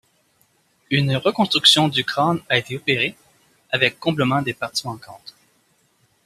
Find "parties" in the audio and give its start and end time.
4.55-4.87